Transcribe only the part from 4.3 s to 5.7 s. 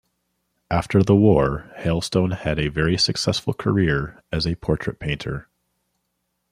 as a portrait painter.